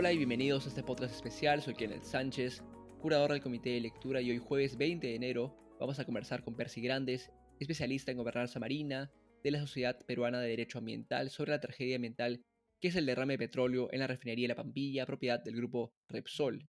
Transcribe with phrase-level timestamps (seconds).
[0.00, 1.60] Hola y bienvenidos a este podcast especial.
[1.60, 2.62] Soy Kenneth Sánchez,
[3.02, 6.56] curador del Comité de Lectura y hoy jueves 20 de enero vamos a conversar con
[6.56, 9.12] Percy Grandes, especialista en gobernanza marina
[9.44, 12.42] de la Sociedad Peruana de Derecho Ambiental sobre la tragedia ambiental
[12.80, 16.66] que es el derrame de petróleo en la refinería La Pampilla, propiedad del grupo Repsol.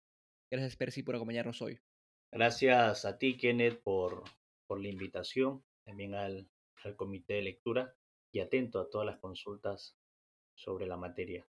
[0.49, 1.79] Gracias Percy por acompañarnos hoy.
[2.31, 4.23] Gracias a ti Kenneth por,
[4.65, 6.49] por la invitación, también al,
[6.83, 7.93] al Comité de Lectura
[8.31, 9.95] y atento a todas las consultas
[10.55, 11.45] sobre la materia.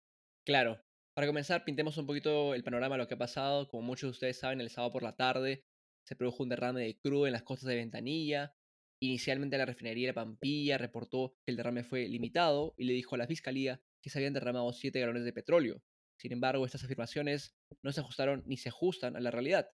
[0.45, 0.79] Claro,
[1.15, 3.69] para comenzar, pintemos un poquito el panorama de lo que ha pasado.
[3.69, 5.65] Como muchos de ustedes saben, el sábado por la tarde
[6.05, 8.55] se produjo un derrame de crudo en las costas de Ventanilla.
[9.01, 13.19] Inicialmente la refinería de Pampilla reportó que el derrame fue limitado y le dijo a
[13.19, 15.83] la fiscalía que se habían derramado 7 galones de petróleo.
[16.19, 19.69] Sin embargo, estas afirmaciones no se ajustaron ni se ajustan a la realidad.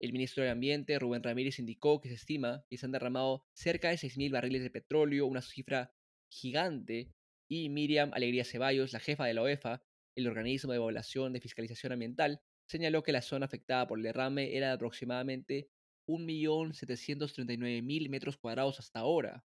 [0.00, 3.90] El ministro de Ambiente, Rubén Ramírez, indicó que se estima que se han derramado cerca
[3.90, 5.92] de 6.000 barriles de petróleo, una cifra
[6.30, 7.12] gigante,
[7.48, 9.82] y Miriam Alegría Ceballos, la jefa de la OEFA,
[10.16, 14.56] el organismo de evaluación de fiscalización ambiental, señaló que la zona afectada por el derrame
[14.56, 15.70] era de aproximadamente
[16.08, 19.44] 1.739.000 metros cuadrados hasta ahora.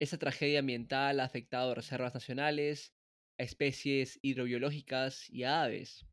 [0.00, 2.94] Esta tragedia ambiental ha afectado a reservas nacionales,
[3.38, 6.06] a especies hidrobiológicas y a aves.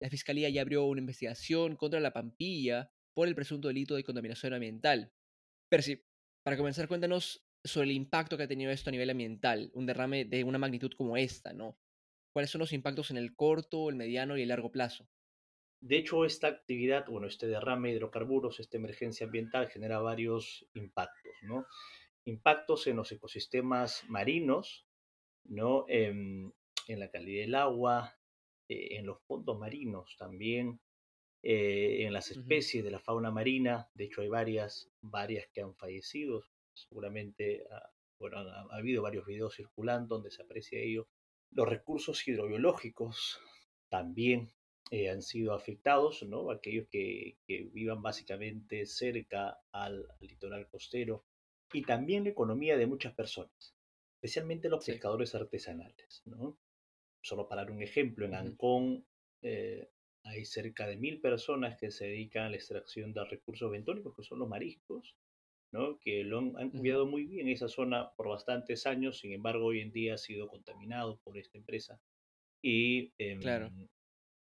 [0.00, 4.52] La Fiscalía ya abrió una investigación contra la Pampilla por el presunto delito de contaminación
[4.52, 5.12] ambiental.
[5.70, 6.02] Percy,
[6.44, 10.24] para comenzar, cuéntanos sobre el impacto que ha tenido esto a nivel ambiental, un derrame
[10.24, 11.78] de una magnitud como esta, ¿no?
[12.32, 15.08] ¿Cuáles son los impactos en el corto, el mediano y el largo plazo?
[15.80, 21.32] De hecho, esta actividad, bueno, este derrame de hidrocarburos, esta emergencia ambiental genera varios impactos,
[21.42, 21.66] ¿no?
[22.26, 24.86] Impactos en los ecosistemas marinos,
[25.44, 25.86] ¿no?
[25.88, 26.52] En,
[26.86, 28.18] en la calidad del agua,
[28.68, 30.80] eh, en los fondos marinos también,
[31.42, 33.88] eh, en las especies de la fauna marina.
[33.94, 36.44] De hecho, hay varias, varias que han fallecido.
[36.74, 41.08] Seguramente, ah, bueno, ha, ha habido varios videos circulando donde se aprecia ello.
[41.52, 43.40] Los recursos hidrobiológicos
[43.88, 44.52] también
[44.90, 46.50] eh, han sido afectados, ¿no?
[46.50, 51.24] Aquellos que, que vivan básicamente cerca al, al, litoral costero
[51.72, 53.76] y también la economía de muchas personas,
[54.16, 54.92] especialmente los sí.
[54.92, 56.58] pescadores artesanales, ¿no?
[57.22, 59.06] Solo para dar un ejemplo, en Ancón
[59.42, 59.90] eh,
[60.24, 64.22] hay cerca de mil personas que se dedican a la extracción de recursos bentónicos, que
[64.22, 65.16] son los mariscos,
[65.72, 65.98] ¿no?
[66.00, 69.80] que lo han, han cuidado muy bien esa zona por bastantes años, sin embargo hoy
[69.80, 72.00] en día ha sido contaminado por esta empresa
[72.62, 73.70] y eh, claro.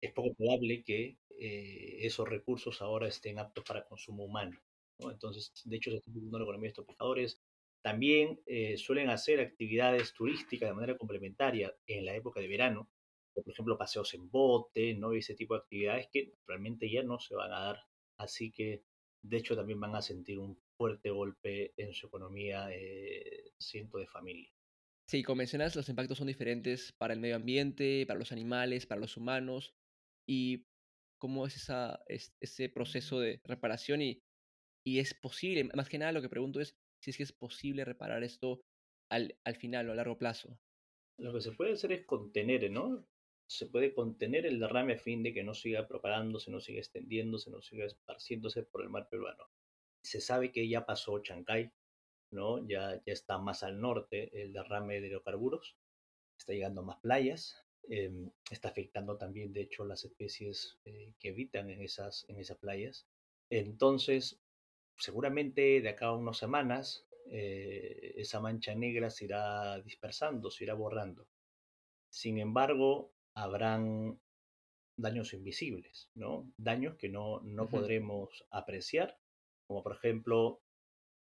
[0.01, 4.59] es poco probable que eh, esos recursos ahora estén aptos para consumo humano.
[5.00, 5.12] ¿no?
[5.12, 7.41] Entonces, de hecho, se está la economía de estos pescadores.
[7.81, 12.90] También eh, suelen hacer actividades turísticas de manera complementaria en la época de verano,
[13.34, 15.13] por ejemplo, paseos en bote, ¿no?
[15.13, 17.80] Ese tipo de actividades que realmente ya no se van a dar.
[18.18, 18.84] Así que,
[19.24, 24.08] de hecho, también van a sentir un fuerte golpe en su economía eh, cientos de
[24.08, 24.54] familias.
[25.10, 29.02] Sí, como mencionas, los impactos son diferentes para el medio ambiente, para los animales, para
[29.02, 29.74] los humanos,
[30.28, 30.66] y
[31.20, 34.20] cómo es esa, es, ese proceso de reparación y,
[34.86, 37.86] y es posible, más que nada lo que pregunto es si es que es posible
[37.86, 38.62] reparar esto
[39.10, 40.58] al, al final o a largo plazo.
[41.20, 43.06] Lo que se puede hacer es contener, ¿no?
[43.53, 47.52] Se puede contener el derrame a fin de que no siga propagándose, no siga extendiéndose,
[47.52, 49.47] no siga esparciéndose por el mar peruano
[50.03, 51.72] se sabe que ya pasó Chancay,
[52.31, 52.68] ¿no?
[52.68, 55.78] Ya, ya está más al norte el derrame de hidrocarburos,
[56.38, 58.12] está llegando a más playas, eh,
[58.52, 63.08] está afectando también, de hecho, las especies eh, que habitan en esas, en esas playas.
[63.50, 64.40] Entonces,
[64.97, 70.74] seguramente de acá a unas semanas, eh, esa mancha negra se irá dispersando, se irá
[70.74, 71.28] borrando.
[72.09, 74.20] Sin embargo, habrán
[74.98, 76.52] daños invisibles, ¿no?
[76.58, 77.72] Daños que no, no uh -huh.
[77.72, 79.18] podremos apreciar
[79.68, 80.62] como por ejemplo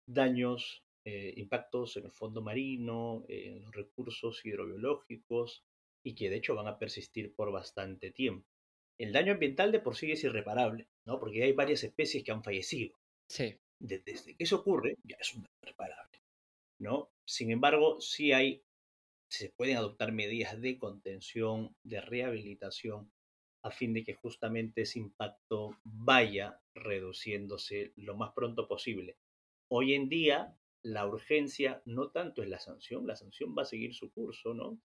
[0.06, 5.64] daños, eh, impactos en el fondo marino, en los recursos hidrobiológicos
[6.04, 8.46] y que de hecho van a persistir por bastante tiempo.
[8.98, 11.18] El daño ambiental de por sí es irreparable, ¿no?
[11.18, 12.96] Porque hay varias especies que han fallecido.
[13.28, 13.56] Sí.
[13.78, 16.22] Desde, que eso ocurre, ya es irreparable,
[16.78, 17.10] ¿no?
[17.26, 18.62] Sin embargo, sí hay,
[19.28, 23.10] se pueden adoptar medidas de contención, de rehabilitación,
[23.62, 29.18] a fin de que justamente ese impacto vaya reduciéndose lo más pronto posible.
[29.68, 33.92] Hoy en día, la urgencia no tanto es la sanción, la sanción va a seguir
[33.94, 34.80] su curso, ¿no?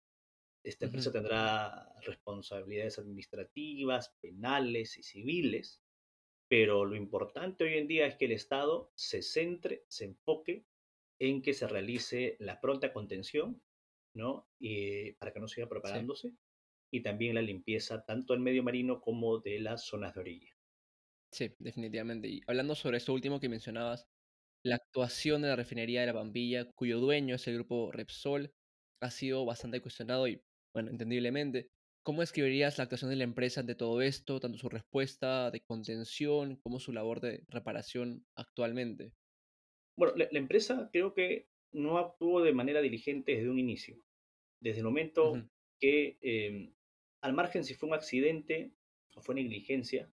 [0.64, 1.16] Esta empresa uh -huh.
[1.16, 5.82] tendrá responsabilidades administrativas, penales y civiles,
[6.48, 10.64] pero lo importante hoy en día es que el Estado se centre, se enfoque
[11.18, 13.62] en que se realice la pronta contención,
[14.14, 14.48] ¿no?
[14.58, 16.30] Y, para que no siga propagándose.
[16.30, 16.38] Sí
[16.90, 20.56] y también la limpieza tanto del medio marino como de las zonas de orilla.
[21.32, 22.28] Sí, definitivamente.
[22.28, 24.08] Y hablando sobre esto último que mencionabas,
[24.64, 28.52] la actuación de la refinería de la Bambilla, cuyo dueño es el grupo Repsol,
[29.00, 30.42] ha sido bastante cuestionado y,
[30.74, 31.68] bueno, entendiblemente.
[32.02, 36.56] ¿Cómo describirías la actuación de la empresa ante todo esto, tanto su respuesta de contención
[36.56, 39.12] como su labor de reparación actualmente?
[39.96, 44.02] Bueno, la, la empresa creo que no actuó de manera diligente desde un inicio.
[44.60, 46.72] Desde el momento que, eh,
[47.22, 48.72] al margen si fue un accidente
[49.14, 50.12] o fue negligencia,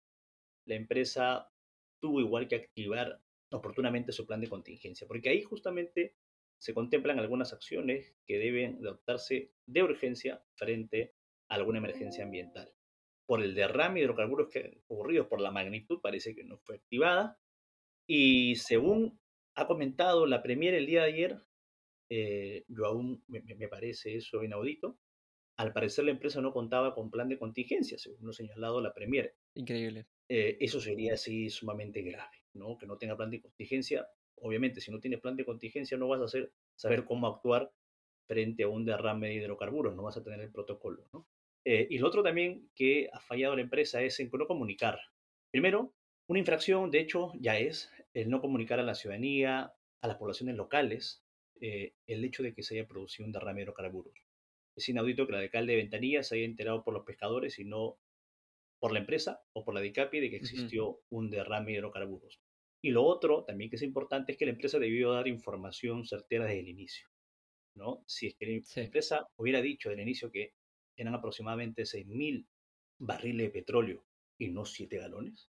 [0.65, 1.50] la empresa
[2.00, 3.21] tuvo igual que activar
[3.51, 6.15] oportunamente su plan de contingencia, porque ahí justamente
[6.59, 11.13] se contemplan algunas acciones que deben adoptarse de urgencia frente
[11.50, 12.74] a alguna emergencia ambiental.
[13.25, 17.38] Por el derrame de hidrocarburos que ocurrido, por la magnitud, parece que no fue activada.
[18.07, 19.19] Y según
[19.57, 21.44] ha comentado la Premier el día de ayer,
[22.09, 25.00] eh, yo aún me, me parece eso inaudito,
[25.57, 29.36] al parecer la empresa no contaba con plan de contingencia, según lo señalado la Premier
[29.56, 30.06] increíble.
[30.30, 32.77] eh, eso sería así sumamente grave, ¿no?
[32.77, 34.07] Que no tenga plan de contingencia.
[34.36, 37.71] Obviamente, si no tienes plan de contingencia, no vas a hacer, saber cómo actuar
[38.27, 41.27] frente a un derrame de hidrocarburos, no vas a tener el protocolo, ¿no?
[41.65, 45.00] Eh, y lo otro también que ha fallado la empresa es en no comunicar.
[45.51, 45.95] Primero,
[46.27, 47.92] una infracción, de hecho, ya es
[48.22, 51.25] el no comunicar a la ciudadanía, a las poblaciones locales,
[51.62, 54.14] eh, el hecho de que se haya producido un derrame de hidrocarburos.
[54.75, 58.00] Es inaudito que el alcalde de Ventanilla se haya enterado por los pescadores y no
[58.80, 62.42] por la empresa o por la DICAPI de que existió un derrame de hidrocarburos.
[62.81, 66.46] Y lo otro también que es importante es que la empresa debió dar información certera
[66.46, 67.08] desde el inicio,
[67.75, 68.04] ¿no?
[68.08, 70.56] Si es que la Sí, empresa hubiera dicho desde el inicio que
[70.98, 72.48] eran aproximadamente 6.000
[73.00, 75.50] barriles de petróleo y no 7 galones,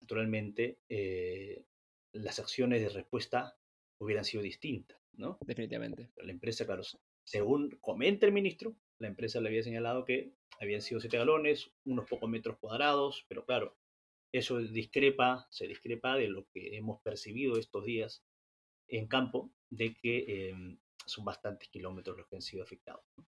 [0.00, 1.64] naturalmente eh,
[2.14, 3.56] las acciones de respuesta
[3.98, 5.38] hubieran sido distintas, ¿no?
[5.44, 6.10] definitivamente.
[6.16, 6.82] La empresa, claro,
[7.24, 12.08] según comenta el ministro, la empresa le había señalado que habían sido 7 galones, unos
[12.08, 13.76] pocos metros cuadrados, pero claro,
[14.32, 18.24] eso discrepa, se discrepa de lo que hemos percibido estos días
[18.88, 23.04] en campo, de que eh, son bastantes kilómetros los que han sido afectados.
[23.16, 23.26] ¿no?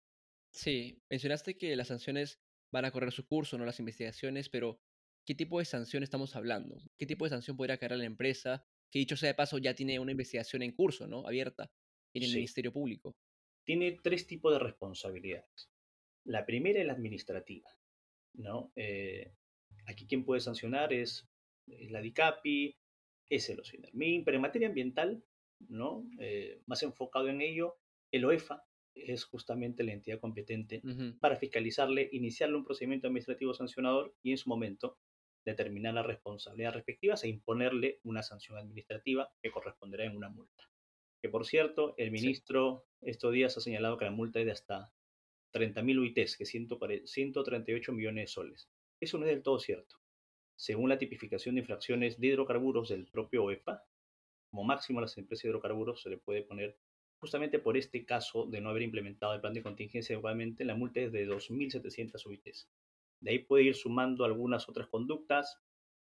[0.52, 2.40] Sí, mencionaste que las sanciones
[2.72, 4.80] van a correr su curso, no las investigaciones, pero
[5.26, 6.82] ¿qué tipo de sanción estamos hablando?
[6.98, 8.66] ¿Qué tipo de sanción podría caer a la empresa?
[8.90, 11.26] Que dicho sea de paso, ya tiene una investigación en curso, ¿no?
[11.26, 11.70] Abierta
[12.14, 13.16] en el Sí, Ministerio Público.
[13.64, 15.70] tiene tres tipos de responsabilidades.
[16.24, 17.70] La primera es la administrativa,
[18.34, 18.72] ¿no?
[18.76, 19.32] Eh,
[19.86, 21.28] aquí quien puede sancionar es,
[21.68, 22.76] es la DICAPI,
[23.28, 25.22] es el OSINERMIN, pero en materia ambiental,
[25.68, 26.08] ¿no?
[26.18, 27.78] Eh, más enfocado en ello,
[28.10, 28.64] el OEFA
[28.94, 30.82] es justamente la entidad competente
[31.20, 34.98] para fiscalizarle, iniciarle un procedimiento administrativo sancionador y en su momento
[35.44, 40.70] determinar las responsabilidades respectivas e imponerle una sanción administrativa que corresponderá en una multa.
[41.22, 44.52] Que por cierto, el Sí, ministro estos días ha señalado que la multa es de
[44.52, 44.92] hasta
[45.52, 48.70] 30.000 UITs, que es 138 millones de soles.
[49.00, 49.96] Eso no es del todo cierto.
[50.56, 53.84] Según la tipificación de infracciones de hidrocarburos del propio OEFA,
[54.50, 56.78] como máximo a las empresas de hidrocarburos se le puede poner,
[57.18, 61.00] justamente por este caso de no haber implementado el plan de contingencia adecuadamente, la multa
[61.00, 62.68] es de 2.700 UITs.
[63.20, 65.58] De ahí puede ir sumando algunas otras conductas,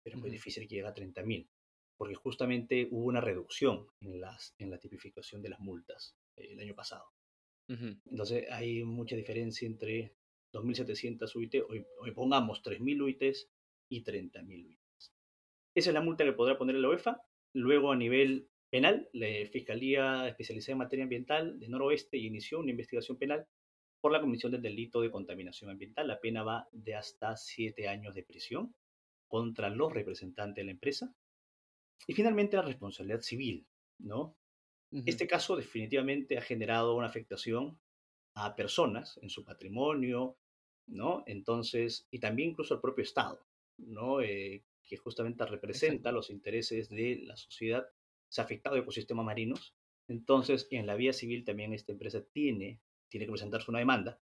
[0.03, 1.49] pero es muy difícil que llegue a 30.000,
[1.97, 6.61] porque justamente hubo una reducción en, las, en la tipificación de las multas eh, el
[6.61, 7.05] año pasado.
[7.69, 10.15] Entonces hay mucha diferencia entre
[10.53, 13.51] 2.700 UIT, o pongamos 3.000 UITs
[13.89, 15.15] y 30.000 UITs.
[15.75, 17.23] Esa es la multa que podrá poner la UEFA.
[17.55, 23.19] Luego, a nivel penal, la Fiscalía Especializada en Materia Ambiental de Noroeste inició una investigación
[23.19, 23.47] penal
[24.03, 26.09] por la comisión del delito de contaminación ambiental.
[26.09, 28.75] La pena va de hasta siete años de prisión
[29.29, 31.15] contra los representantes de la empresa.
[32.07, 33.67] Y finalmente la responsabilidad civil,
[33.99, 34.37] ¿no?
[35.07, 37.81] Este caso definitivamente ha generado una afectación
[38.35, 40.37] a personas en su patrimonio,
[40.87, 41.23] ¿no?
[41.27, 43.47] Entonces, y también incluso al propio Estado,
[43.79, 44.21] ¿no?
[44.21, 46.13] Eh, que justamente representa Exacto.
[46.13, 47.87] los intereses de la sociedad,
[48.29, 49.75] se ha afectado ecosistemas marinos.
[50.09, 52.81] Entonces, en la vía civil también esta empresa tiene,
[53.13, 54.21] tiene que presentarse una demanda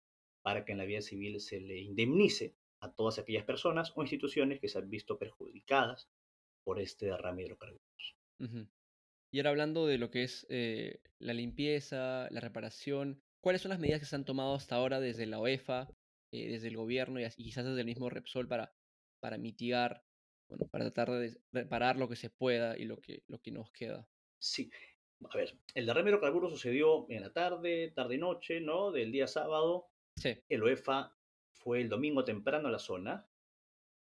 [0.43, 4.59] para que en la vía civil se le indemnice a todas aquellas personas o instituciones
[4.59, 6.11] que se han visto perjudicadas
[6.63, 8.17] por este derrame de hidrocarburos.
[8.39, 8.67] ujú.
[9.31, 13.79] Y ahora hablando de lo que es eh, la limpieza, la reparación, ¿cuáles son las
[13.79, 15.89] medidas que se han tomado hasta ahora desde la UEFA,
[16.33, 18.73] eh, desde el gobierno y, y quizás desde el mismo Repsol para,
[19.21, 20.05] para mitigar,
[20.49, 23.71] bueno, para tratar de reparar lo que se pueda y lo que, lo que nos
[23.71, 24.09] queda?
[24.39, 24.69] Sí,
[25.29, 28.91] a ver, el derrame de hidrocarburos sucedió en la tarde, tarde y noche, ¿no?
[28.91, 29.87] Del día sábado.
[30.15, 30.37] Sí.
[30.49, 31.15] El OEFA
[31.53, 33.27] fue el domingo temprano a la zona.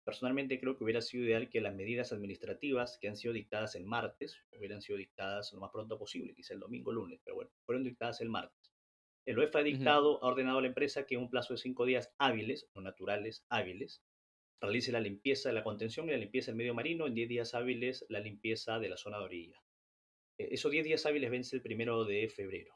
[0.03, 3.85] Personalmente creo que hubiera sido ideal que las medidas administrativas que han sido dictadas el
[3.85, 7.51] martes hubieran sido dictadas lo más pronto posible, quizá el domingo o lunes, pero bueno,
[7.65, 8.73] fueron dictadas el martes.
[9.27, 11.85] El OEFA ha dictado, ha ordenado a la empresa que en un plazo de cinco
[11.85, 14.03] días hábiles, no naturales, hábiles,
[14.59, 17.53] realice la limpieza de la contención y la limpieza del medio marino, en 10 días
[17.53, 19.63] hábiles la limpieza de la zona de orilla.
[20.41, 22.73] Eh, Esos 10 días hábiles vence el primero de febrero.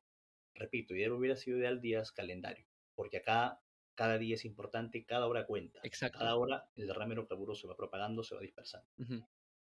[0.56, 3.62] Repito, ideal hubiera sido ideal días calendario, porque acá
[3.98, 5.80] Cada día es importante, cada hora cuenta.
[5.84, 6.20] Exacto.
[6.20, 8.90] Cada hora el derrame de hidrocarburos se va propagando, se va dispersando.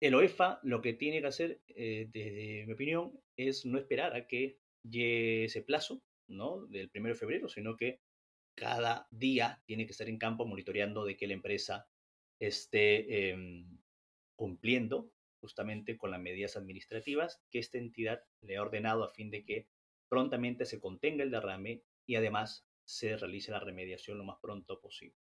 [0.00, 4.26] El OEFA lo que tiene que hacer, eh, desde mi opinión, es no esperar a
[4.26, 6.66] que llegue ese plazo, ¿no?
[6.68, 8.00] Del 1 de febrero, sino que
[8.56, 11.86] cada día tiene que estar en campo monitoreando de que la empresa
[12.40, 13.78] esté em,
[14.36, 15.12] cumpliendo
[15.44, 19.68] justamente con las medidas administrativas que esta entidad le ha ordenado a fin de que
[20.08, 25.18] prontamente se contenga el derrame y además se realice la remediación lo más pronto posible.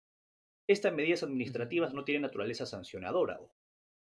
[0.67, 3.39] Estas medidas administrativas no tienen naturaleza sancionadora.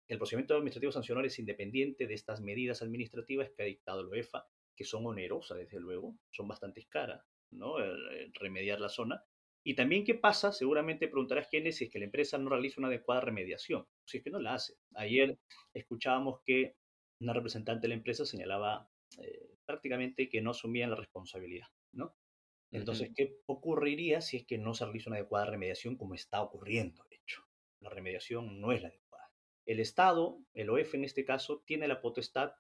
[0.07, 4.47] El procedimiento administrativo sancionador es independiente de estas medidas administrativas que ha dictado el UEFA,
[4.77, 7.79] que son onerosas, desde luego, son bastante caras, ¿no?
[7.79, 9.25] El remediar la zona.
[9.67, 10.53] Y también, ¿qué pasa?
[10.53, 14.19] Seguramente preguntarás quién es si es que la empresa no realiza una adecuada remediación, si
[14.19, 14.75] es que no la hace.
[14.95, 15.39] Ayer
[15.73, 16.77] escuchábamos que
[17.21, 18.91] una representante de la empresa señalaba
[19.23, 22.15] eh, prácticamente que no asumían la responsabilidad, ¿no?
[22.73, 27.05] Entonces, ¿qué ocurriría si es que no se realiza una adecuada remediación como está ocurriendo,
[27.09, 27.43] de hecho?
[27.81, 29.31] La remediación no es la adecuada.
[29.65, 32.53] El Estado, el OEF en este caso, tiene la potestad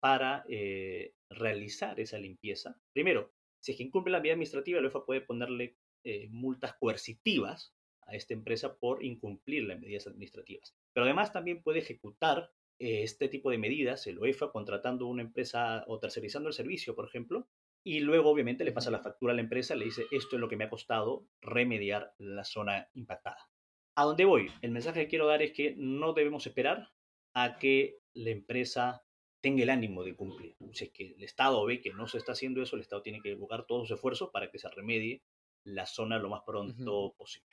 [0.00, 2.80] para eh, realizar esa limpieza.
[2.94, 7.74] Primero, si es que incumple la vía administrativa, el OEF puede ponerle eh, multas coercitivas
[8.06, 10.74] a esta empresa por incumplir las medidas administrativas.
[10.92, 15.84] Pero además también puede ejecutar eh, este tipo de medidas, el OEFA, contratando una empresa
[15.86, 17.48] o tercerizando el servicio, por ejemplo,
[17.84, 20.48] y luego obviamente le pasa la factura a la empresa, le dice, esto es lo
[20.48, 23.48] que me ha costado remediar la zona impactada.
[23.94, 24.50] ¿A dónde voy?
[24.62, 26.90] El mensaje que quiero dar es que no debemos esperar
[27.34, 29.04] a que la empresa
[29.40, 30.56] tenga el ánimo de cumplir.
[30.72, 33.20] Si es que el Estado ve que no se está haciendo eso, el Estado tiene
[33.20, 35.22] que buscar todos sus esfuerzos para que se remedie
[35.64, 37.48] la zona lo más pronto posible.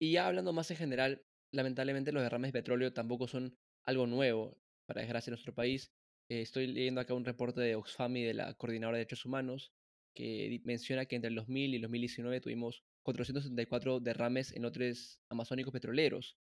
[0.00, 3.56] Y ya hablando más en general, lamentablemente los derrames de petróleo tampoco son
[3.86, 5.92] algo nuevo, para desgracia, en nuestro país.
[6.28, 9.72] Eh, estoy leyendo acá un reporte de Oxfam y de la Coordinadora de Derechos Humanos
[10.14, 15.72] que menciona que entre el 2000 y el 2019 tuvimos 474 derrames en lotes amazónicos
[15.72, 16.38] petroleros.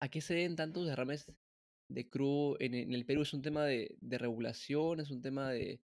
[0.00, 1.26] ¿A qué se deben tantos derrames
[1.90, 3.22] de crudo en, en el Perú?
[3.22, 5.00] ¿Es un tema de, de regulación?
[5.00, 5.80] ¿Es un tema de,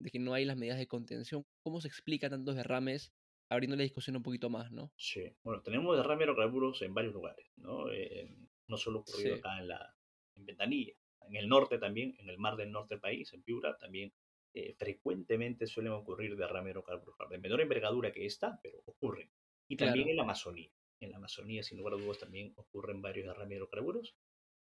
[0.00, 1.44] de que no hay las medidas de contención?
[1.62, 3.12] ¿Cómo se explica tantos derrames?
[3.48, 4.92] Abriendo la discusión un poquito más, ¿no?
[4.96, 7.90] Sí, bueno, tenemos derrame de hidrocarburos en varios lugares, ¿no?
[7.90, 8.28] Eh,
[8.66, 9.94] no solo ocurrido Sí, acá en la
[10.36, 13.76] en Ventanilla, en el norte también, en el mar del norte del país, en Piura,
[13.76, 14.12] también
[14.54, 19.30] eh, frecuentemente suelen ocurrir derrame de hidrocarburos, de menor envergadura que esta, pero ocurren.
[19.68, 20.10] Y también claro.
[20.10, 20.70] en la Amazonía.
[21.00, 24.16] En la Amazonía, sin lugar a dudas, también ocurren varios derrames de hidrocarburos.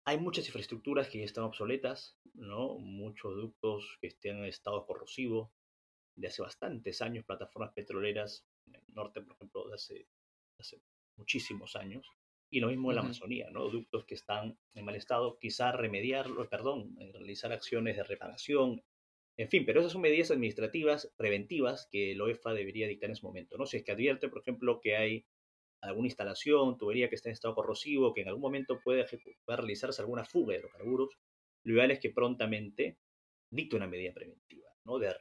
[0.04, 2.78] Hay muchas infraestructuras que ya están obsoletas, ¿no?
[2.78, 5.52] Muchos ductos que están en estado corrosivo,
[6.18, 10.08] de hace bastantes años, plataformas petroleras en el norte, por ejemplo, de hace,
[10.58, 10.82] hace
[11.16, 12.06] muchísimos años.
[12.50, 13.68] Y lo mismo en la Amazonía, ¿no?
[13.68, 18.82] Ductos que están en mal estado, quizá remediarlo, perdón, eh, realizar acciones de reparación,
[19.36, 23.26] en fin, pero esas son medidas administrativas preventivas que el OEFA debería dictar en su
[23.26, 23.66] momento, ¿no?
[23.66, 25.26] Si es que advierte, por ejemplo, que hay
[25.80, 29.06] alguna instalación, tubería que está en estado corrosivo, que en algún momento puede,
[29.44, 31.16] puede realizarse alguna fuga de hidrocarburos,
[31.64, 32.98] lo ideal es que prontamente
[33.50, 34.98] dicte una medida preventiva, ¿no?
[34.98, 35.14] De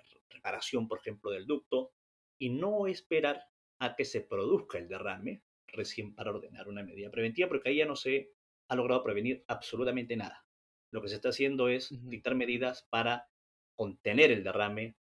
[0.48, 1.94] reparación, por ejemplo, del ducto,
[2.40, 3.44] y no esperar
[3.80, 7.86] a que se produzca el derrame recién para ordenar una medida preventiva, porque ahí ya
[7.86, 8.32] no se
[8.70, 10.46] ha logrado prevenir absolutamente nada.
[10.92, 13.30] Lo que se está haciendo es dictar medidas para
[13.76, 14.96] contener el derrame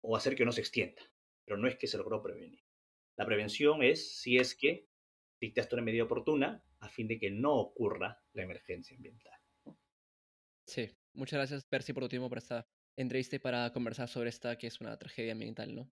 [0.00, 1.02] o hacer que no se extienda,
[1.44, 2.62] pero no es que se logró prevenir.
[3.16, 4.86] La prevención es si es que
[5.40, 9.38] dictaste una medida oportuna a fin de que no ocurra la emergencia ambiental.
[10.66, 14.56] Sí, muchas gracias, Percy, por tu tiempo para esta entrevista y para conversar sobre esta
[14.56, 15.90] que es una tragedia ambiental, ¿no?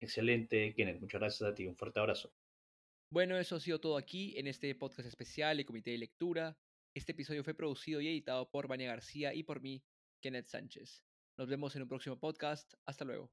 [0.00, 1.00] Excelente, Kenneth.
[1.00, 1.66] Muchas gracias a ti.
[1.66, 2.32] Un fuerte abrazo.
[3.10, 6.58] Bueno, eso ha sido todo aquí en este podcast especial de Comité de Lectura.
[6.94, 9.84] Este episodio fue producido y editado por Vania García y por mí,
[10.20, 11.04] Kenneth Sánchez.
[11.36, 12.74] Nos vemos en un próximo podcast.
[12.84, 13.30] Hasta luego.